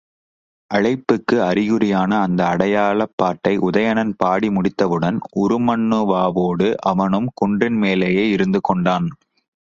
[0.71, 9.07] அழைப்புக்கு அறிகுறியான அந்த அடையாளப் பாட்டை உதயணன் பாடி முடித்தவுடன் உருமண்ணுவாவோடு அவனும் குன்றின் மேலேயே இருந்து கொண்டான்.